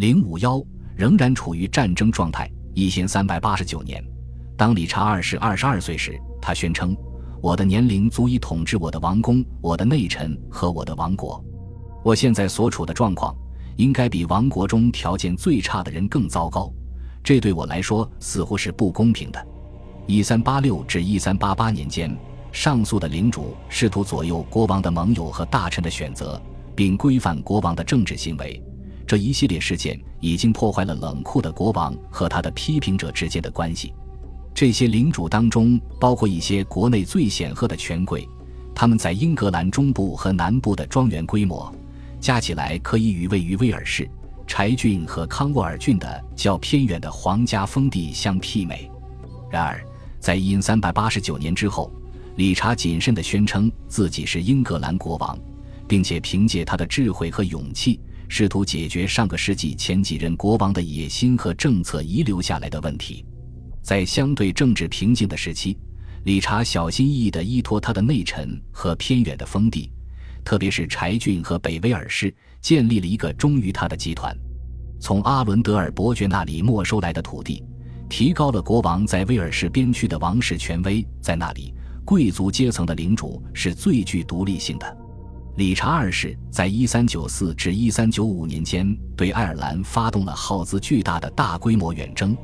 [0.00, 0.64] 零五幺
[0.96, 2.50] 仍然处于战争状态。
[2.72, 4.02] 一千三百八十九年，
[4.56, 6.96] 当理查二世二十二岁时，他宣称
[7.42, 11.44] ：“我的年龄足以统治我的王宫、我的内臣和我的王国。
[12.02, 13.36] 我现在所处的状况，
[13.76, 16.72] 应该比王国中条件最差的人更糟糕。
[17.22, 19.46] 这对我来说似乎是不公平的。”
[20.08, 22.16] 一三八六至一三八八年间，
[22.52, 26.40] 上诉的领主试图左右国王的盟友和大臣的选择，
[26.74, 28.64] 并规范国王的政治行为。
[29.10, 33.92] 这一系列事件已经破坏了冷酷的国王和他的批评者之间的关系。
[34.54, 38.28] 这些领主当中包括一些国内最显赫的权贵，
[38.72, 41.74] 他们在英格兰中部和南部的庄园规模
[42.20, 44.08] 加起来可以与位于威尔士、
[44.46, 48.88] 柴郡和康沃尔郡的较偏远的皇家封地相媲美。
[49.50, 49.84] 然而，
[50.20, 51.90] 在因三百八九年之后，
[52.36, 55.36] 理查谨慎地宣称自己是英格兰国王，
[55.88, 57.98] 并且凭借他的智慧和勇气。
[58.30, 63.24] 试图解决上个世纪前几任国王的野心和政策遗留下来的问题，
[63.82, 65.76] 在相对政治平静的时期，
[66.22, 69.90] 理查小心翼翼地依托他的内臣和偏远的封地，
[70.44, 74.32] 特别是柴郡和北威尔士，建立了一个忠于他的集团。
[75.00, 77.64] 从阿伦德尔伯爵那里没收来的土地，
[78.08, 81.04] 提高了国王在威尔士边区的王室权威。
[81.20, 84.96] 在那里，贵族阶层的领主是最具独立性的。
[85.56, 92.36] 理查二世在1394至1395年间对爱尔兰发动了耗资巨大的大规模远征，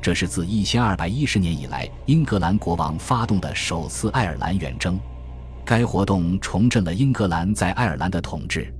[0.00, 4.98] 这是自1210年以来英格兰国王发动的首次爱尔兰远征。
[5.64, 8.72] 该活动重振了英格兰在爱尔兰的统治，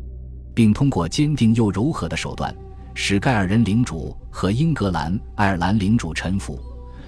[0.54, 2.54] 并通过坚定又柔和的手段，
[2.94, 6.58] 使盖尔人领主和英格兰爱尔兰领主臣服。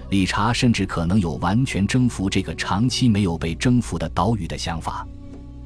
[0.09, 5.07] 理查甚至可能有完全征服这个长期没有被征服的岛屿的想法。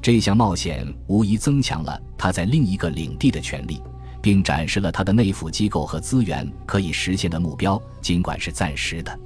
[0.02, 3.80] 这项冒险无疑增强了他在另一个领地的权利，
[4.20, 9.16] 并展示了他的内府机构和资源可以实现的目标，尽管是暂时的。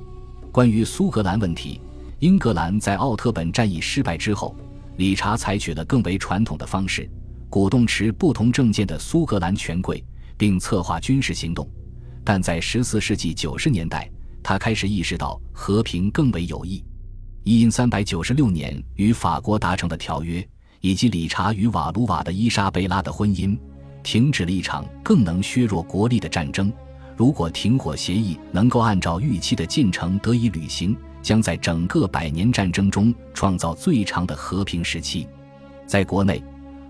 [0.52, 1.80] 关于苏格兰问题，
[2.18, 4.54] 英格兰在奥特本战役失败之后，
[4.98, 7.08] 理查采取了更为传统的方式，
[7.48, 10.04] 鼓动持不同政见的苏格兰权贵，
[10.36, 11.66] 并策划军事行动。
[12.22, 14.10] 但在14世纪90年代，
[14.42, 16.84] 他开始意识到和平更为有益。
[17.44, 20.46] 一因396年与法国达成的条约。
[20.80, 23.58] 以及理查与瓦卢瓦的伊莎贝拉的婚姻，
[24.02, 26.72] 停止了一场更能削弱国力的战争。
[27.16, 35.26] 如果停火协议能够按照预期的进程得以履行，将在整个百年战争中创造最长的和平时期。
[35.86, 36.42] 在国内，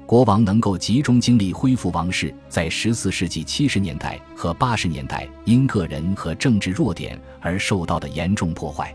[0.05, 8.95] 国王能够集中精力恢复王室在十四世纪七十年代和八十年代因个人和政治弱点而受到的严重破坏。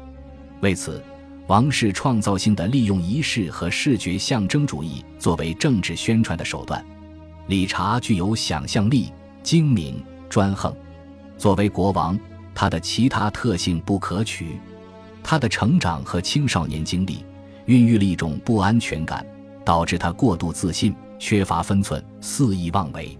[0.61, 1.01] 为此。
[1.47, 6.83] 王室创造性的利用仪式和视觉象征主义作为政治宣传的手段。
[7.47, 9.11] 理查具有想象力、
[9.43, 10.73] 精明、专横。
[11.37, 12.17] 作为国王，
[12.53, 14.59] 他的其他特性不可取。
[15.23, 17.25] 他的成长和青少年经历
[17.65, 19.25] 孕育了一种不安全感，
[19.65, 23.17] 导致他过度自信、缺乏分寸、肆意妄为。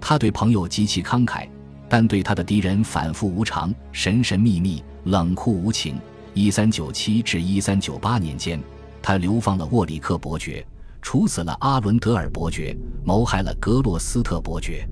[0.00, 1.46] 他对朋友极其慷慨，
[1.88, 5.98] 但对他的敌人反复无常、神神秘秘、冷酷无情。
[6.36, 8.62] 一三九七至一三九八年间，
[9.00, 10.62] 他流放了沃里克伯爵，
[11.00, 12.76] 处死了阿伦德尔伯爵，
[13.06, 14.86] 谋害了格洛斯特伯爵，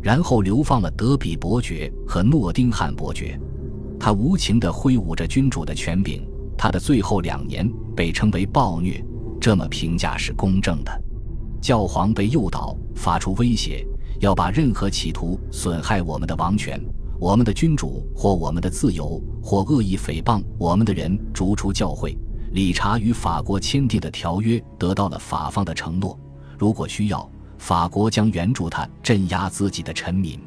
[0.00, 3.38] 然后流放了德比伯爵和诺丁汉伯爵。
[4.00, 6.26] 他无情地挥舞着君主的权柄。
[6.56, 9.04] 他的最后两年被称为暴虐，
[9.38, 11.02] 这么评价是公正的。
[11.60, 13.86] 教皇被诱导，发出威胁，
[14.20, 16.80] 要把任何企图损害我们的王权。
[17.20, 22.16] 我们的君主或我们的自由或恶意诽谤我们的人逐出教会。
[22.52, 26.18] 理查与法国签订的条约得到了法方的承诺，
[26.56, 30.40] 如果需要，法国将援助他镇压自己的臣民。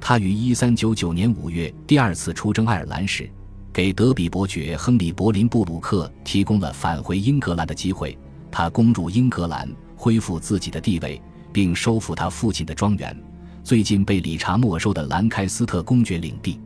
[0.00, 3.30] 他于1399年5月第二次出征爱尔兰时，
[3.72, 8.18] 给德比伯爵亨利·柏林布鲁克提供了返回英格兰的机会。
[8.50, 11.22] 他攻入英格兰，恢复自己的地位，
[11.52, 13.16] 并收复他父亲的庄园。
[13.62, 16.58] 最近被理查没收的兰开斯特公爵领地，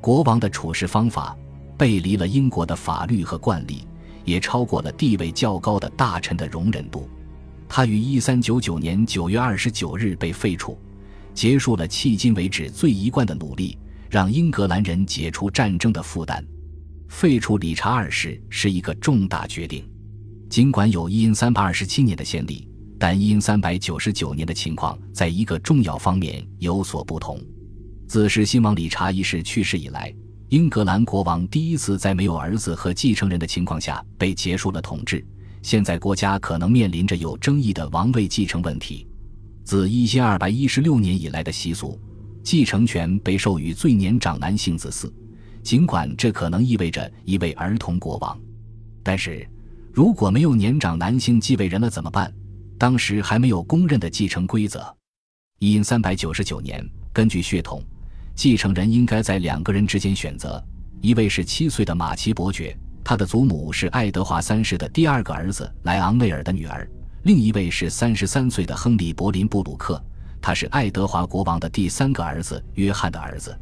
[0.00, 1.36] 国王的处事方法
[1.78, 3.86] 背离了英国的法律和惯例，
[4.24, 7.08] 也超过了地位较高的大臣的容忍度。
[7.68, 10.76] 他于一三九九年九月二十九日被废除，
[11.32, 13.78] 结束了迄今为止最一贯的努力，
[14.10, 16.44] 让英格兰人解除战争的负担。
[17.08, 19.88] 废除理查二世是一个重大决定，
[20.50, 22.68] 尽管有因三百二十七年的先例。
[23.02, 27.36] 但因三百九十九年的情况，在一个重要方面有所不同。
[28.06, 30.14] 自是新王理查一世去世以来，
[30.50, 35.26] 英格兰国王第一次在没有儿子和继承人的情况下被结束了统治。
[35.62, 39.04] 现在国家可能面临着有争议的王位继承问题。
[39.64, 41.98] 自一千二百一十六年以来的习俗，
[42.44, 45.12] 继承权被授予最年长男性子嗣，
[45.64, 48.40] 尽管这可能意味着一位儿童国王。
[49.02, 49.44] 但是，
[49.92, 52.32] 如果没有年长男性继位人了怎么办？
[52.82, 54.84] 当时还没有公认的继承规则。
[55.60, 57.80] 因三百九十九年，根据血统，
[58.34, 60.60] 继承人应该在两个人之间选择：
[61.00, 66.84] 一位是七岁的马奇伯爵，他的祖母是爱德华三世的第二个儿子莱昂内尔的女儿；
[67.22, 70.04] 另一位是三十三岁的亨利·柏林布鲁克，
[70.40, 73.56] 他是爱德华国王的第三个儿子约翰的儿子。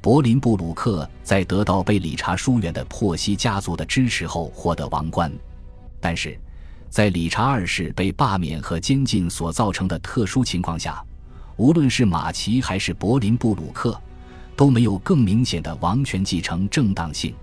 [0.00, 5.30] 柏林布鲁克在得到被理查疏远的珀西家族的支持后获得王冠，
[6.00, 6.36] 但是，
[6.88, 11.02] 在理查二世被罢免和监禁所造成的特殊情况下。
[11.56, 13.98] 无论是马奇还是柏林布鲁克，
[14.54, 17.34] 都没有更明显的王权继承正当性。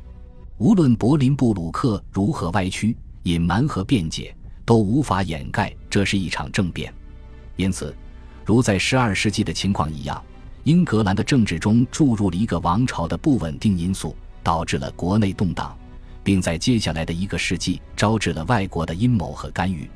[0.59, 4.35] 无论柏林布鲁克如何歪曲、隐瞒和辩解，
[4.65, 6.93] 都无法掩盖这是一场政变。
[7.55, 7.95] 因此，
[8.45, 10.23] 如在十二世纪的情况一样，
[10.63, 15.75] 英格兰的政治中注入了一个王朝的不稳定因素，导致了国内动荡，
[16.23, 19.89] 并在接下来的一个世纪招致了外国的阴谋和干预。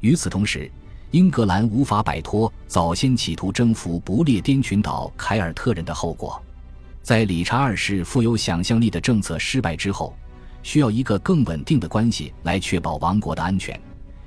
[0.00, 0.70] 与此同时，
[1.12, 6.42] 英格兰无法摆脱早先企图征服不列颠群岛凯尔特人的后果，
[7.02, 10.14] 在理查二世富有想象力的政策失败之后，
[10.62, 13.78] 需要一个更稳定的关系来确保王国的安全，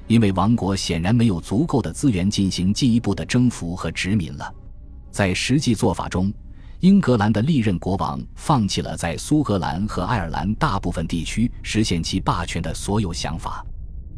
[0.07, 4.53] 因为王国显然没有足够的资源进行进一步的征服和殖民了。
[5.09, 6.31] 在实际做法中，
[6.81, 13.65] 英格兰的历任国王放弃了在苏格兰和爱尔兰大部分地区实现其霸权的所有想法，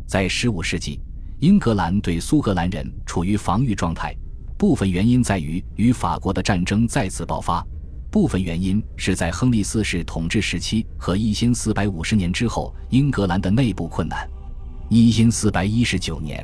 [0.07, 0.99] 在15世纪。
[1.39, 4.11] 英格兰对苏格兰人处于防御状态，
[4.57, 7.63] 部分原因在于与法国的战争再次爆发，
[8.09, 14.27] 部分原因是在亨利四世统治时期和一千四百五十年之后英格兰的内部困难。
[14.89, 16.43] 一千四百一十九年，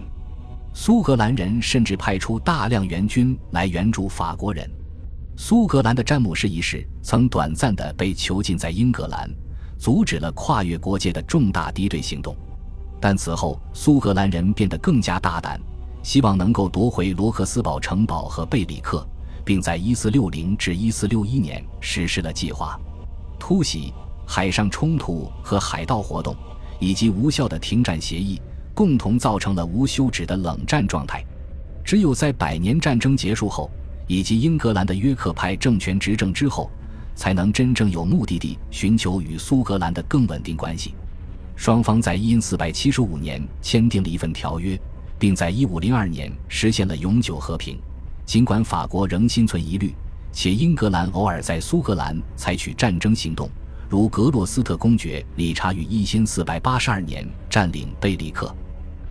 [0.76, 4.70] 苏格兰人甚至派出大量援军来援助法国人。
[5.36, 9.30] 苏格兰的詹姆士一世曾短暂的被囚禁在英格兰，
[9.80, 12.36] 阻止了跨越国界的重大敌对行动。
[13.02, 15.60] 但此后，苏格兰人变得更加大胆，
[16.04, 19.06] 希望能够夺回罗克斯堡城堡和贝里克，
[19.44, 22.80] 并在1460至1461年实施了计划。
[23.40, 23.92] 突袭、
[24.26, 26.36] 海上冲突和海盗活动，
[26.80, 28.40] 以及无效的停战协议，
[28.76, 31.26] 共同造成了无休止的冷战状态。
[31.84, 33.70] 只有在百年战争结束后，
[34.08, 36.70] 以及英格兰的约克派政权执政之后，
[37.16, 40.94] 才能真正有目的地寻求与苏格兰的更稳定关系。
[41.56, 44.80] 双方在一四百七十五年签订了一份条约，
[45.20, 47.78] 并在一五零二年实现了永久和平。
[48.26, 49.94] 尽管法国仍心存疑虑，
[50.32, 53.50] 且英格兰偶尔在苏格兰采取战争行动，
[53.90, 58.54] 如格洛斯特公爵理查于一千四百八十二年占领贝利克，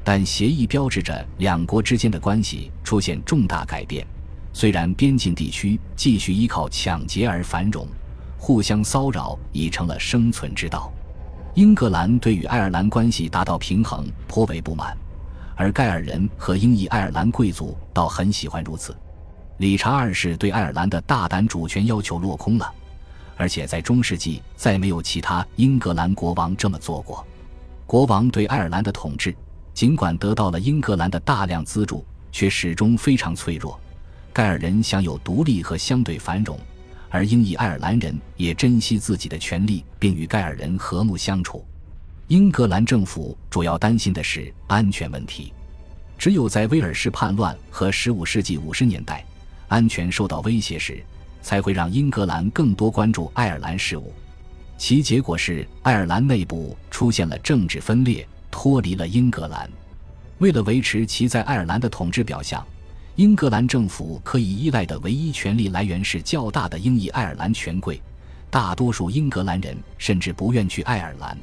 [0.02, 4.04] 但协议标志着两国之间的关系出现重大改变。
[4.52, 7.86] 虽然边境地区继续依靠抢劫而繁荣，
[8.38, 10.92] 互相骚扰已成了生存之道。
[11.54, 14.96] 英格兰对与爱尔兰关系达到平衡颇为不满，
[15.54, 18.96] 而盖尔人和英裔爱尔兰贵族倒很喜欢如此。
[19.58, 22.72] 理查二世对爱尔兰的大胆主权要求落空了，
[23.36, 27.24] 而且在中世纪再没有其他英格兰国王这么做过。
[27.86, 29.34] 国王对爱尔兰的统治，
[29.74, 33.78] 尽管得到了英格兰的大量资助，却始终非常脆弱。
[34.32, 36.58] 盖尔人享有独立和相对繁荣。
[37.10, 41.62] 而英裔爱尔兰人也珍惜自己的权利，并与盖尔人和睦相处。
[42.28, 45.52] 英格兰政府主要担心的是安全问题。
[46.16, 49.22] 只有在威尔士叛乱和15世纪50年代
[49.68, 51.04] 安全受到威胁时，
[51.42, 54.10] 才会让英格兰更多关注爱尔兰事务。
[54.78, 59.68] 其结果是，爱尔兰内部出现了政治分裂，脱离了英格兰。
[60.38, 62.66] 为了维持其在爱尔兰的统治表象。
[63.16, 68.00] 英格兰政府可以依赖的唯一权力来源是较大的英裔爱尔兰权贵，
[68.48, 71.36] 大多数英格兰人甚至不愿去爱尔兰。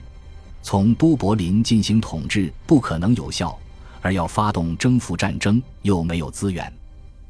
[0.64, 3.56] 从都柏林进行统治不可能有效，
[4.02, 6.72] 而要发动征服战争又没有资源。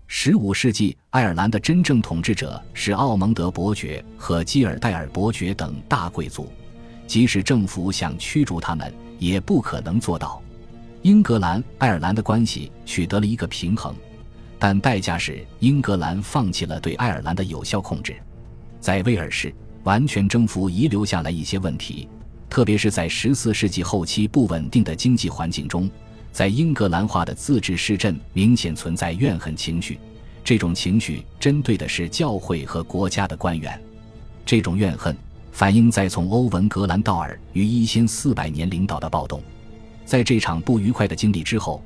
[0.07, 6.49] 十五世纪，爱尔兰的真正统治者是奥蒙德伯爵和基尔戴尔伯爵等大贵族，
[7.05, 10.41] 即使政府想驱逐他们，也不可能做到。
[11.01, 13.93] 英格兰爱尔兰的关系取得了一个平衡。
[14.61, 18.13] 但代价是英格兰放弃了对爱尔兰的有效控制，
[18.81, 22.09] 在威尔士完全征服遗留下来一些问题，
[22.49, 25.89] 特别是在十四世纪后期不稳定的经济环境中，
[26.33, 29.97] 在英格兰化的自治市镇明显存在怨恨情绪，
[30.43, 33.81] 这种情绪针对的是教会和国家的官员，
[34.45, 35.15] 这种怨恨
[35.53, 39.41] 反映在从欧文·格兰道尔于一千四百年领导的暴动，
[40.05, 41.81] 在这场不愉快的经历之后。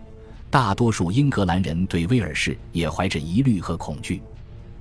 [0.54, 4.22] 大多数英格兰人对威尔士也怀着疑虑和恐惧。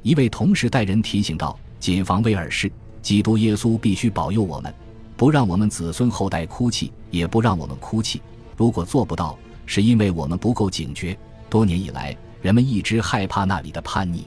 [0.02, 4.74] 一位同时代人提醒道：“谨防威尔士，基督耶稣必须保佑我们，
[5.16, 8.20] 不让我们子孙后代哭泣，也不让我们哭泣。
[8.54, 11.16] 如果做不到，是因为我们不够警觉。
[11.48, 14.26] 多年以来，人们一直害怕那里的叛逆。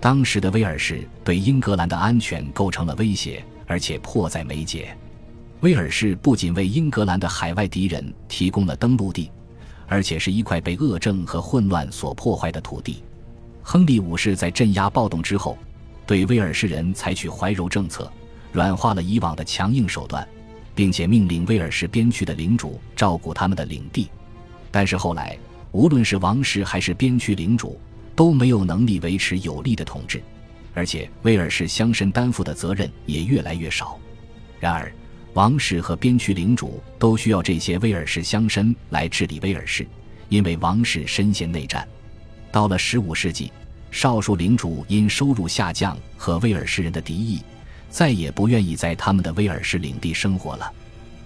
[0.00, 4.92] 当时的威尔士对英格兰的安全构成了威胁，而且迫在眉睫。
[5.60, 9.30] 威尔士不仅为英格兰的海外敌人提供了登陆地，
[9.92, 13.02] 而且是一块被恶政和混乱所破坏的土地。”
[13.62, 15.58] 亨利五世在镇压暴动之后，
[16.06, 18.10] 对威尔士人采取怀柔政策，
[18.52, 20.26] 软化了以往的强硬手段，
[20.74, 24.08] 并且命令威尔士边区的领主照顾他们的领地。
[24.70, 25.36] 但是后来，
[25.72, 27.78] 无论是王室还是边区领主，
[28.16, 30.22] 都没有能力维持有力的统治，
[30.72, 33.98] 而且威尔士乡绅担负的责任也越来越少。
[34.58, 34.90] 然而，
[35.34, 39.86] 王室和边区领主都需要这些威尔士乡绅来治理威尔士，
[40.28, 41.86] 因为王室深陷内战。
[42.50, 43.50] 到了十五世纪，
[43.90, 47.40] 少数领主因收入下降和威尔士人的敌意，
[47.88, 50.70] 再也不愿意在他们的威尔士领地生活了。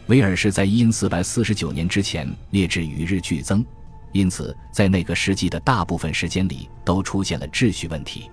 [0.07, 3.65] 威尔士在因四百四十九年之前劣质与日俱增，
[4.13, 8.31] 因此在那个世纪的大部分时间里都出现了秩序问题。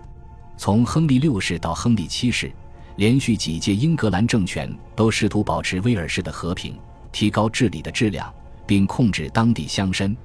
[0.56, 2.52] 从亨利六世到亨利七世，
[2.96, 6.78] 连续几届英格兰政权都试图保持威尔士的和平，
[7.12, 8.32] 提高治理的质量，
[8.68, 10.16] 并控制当地乡绅。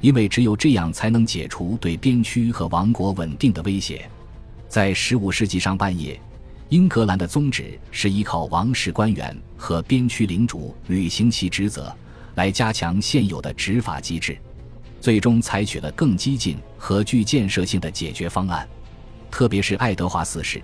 [0.00, 4.08] 因为只有这样才能解除对边区和王国稳定的威胁。
[4.68, 6.20] 在15世纪上半叶，
[6.70, 11.94] 英格兰的宗旨是依靠王室官员和边区领主履行其职责，
[12.34, 14.36] 来加强现有的执法机制。
[15.00, 18.68] 最终采取了更激进和具建设性的解决方案。
[19.30, 20.62] 特别是爱德华四世，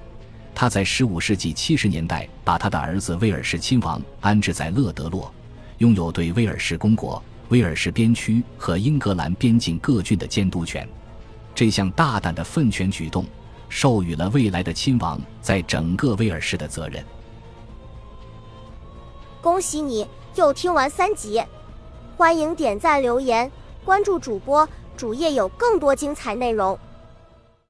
[0.61, 5.33] 他在15世纪70年代把他的儿子威尔士亲王安置在勒德洛，
[5.77, 7.23] 拥有对威尔士公国。
[7.50, 10.87] 威尔士边区和英格兰边境各郡的监督权，
[11.55, 13.25] 这项大胆的分权举动，
[13.69, 17.05] 授予了未来的亲王在整个威尔士的责任。
[19.41, 21.41] 恭喜你又听完三集，
[22.17, 23.49] 欢迎点赞、留言、
[23.85, 26.77] 关注主播，主页有更多精彩内容。